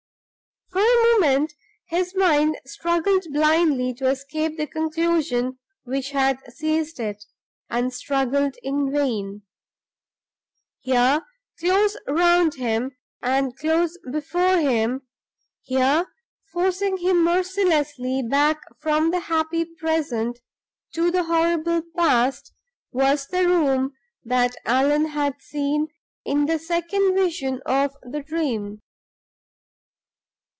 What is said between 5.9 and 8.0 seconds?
had seized it, and